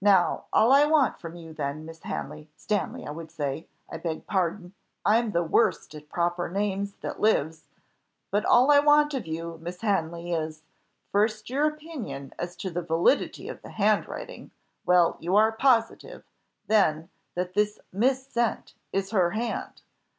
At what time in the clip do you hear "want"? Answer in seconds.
0.86-1.18, 8.78-9.12